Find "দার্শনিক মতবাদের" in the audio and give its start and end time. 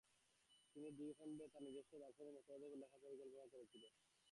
2.01-2.67